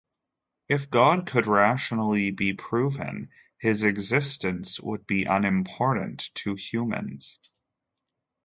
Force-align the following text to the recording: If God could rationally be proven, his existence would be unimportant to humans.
If 0.67 0.89
God 0.89 1.27
could 1.27 1.45
rationally 1.45 2.31
be 2.31 2.53
proven, 2.55 3.29
his 3.59 3.83
existence 3.83 4.79
would 4.79 5.05
be 5.05 5.25
unimportant 5.25 6.31
to 6.37 6.55
humans. 6.55 7.37